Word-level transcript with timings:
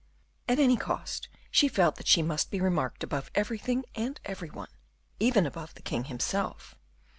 At 0.49 0.57
any 0.57 0.77
cost 0.77 1.29
she 1.51 1.67
felt 1.67 1.97
that 1.97 2.07
she 2.07 2.23
must 2.23 2.49
be 2.49 2.59
remarked 2.59 3.03
above 3.03 3.29
everything 3.35 3.85
and 3.93 4.19
every 4.25 4.49
one, 4.49 4.71
even 5.19 5.45
above 5.45 5.75
the 5.75 5.83
king 5.83 6.05
himself. 6.05 6.73